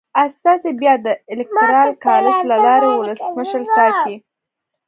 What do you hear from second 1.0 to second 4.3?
د الېکترال کالج له لارې ولسمشر ټاکي.